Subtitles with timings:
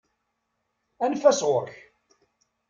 [1.03, 1.73] Anef-as ɣuṛ-k!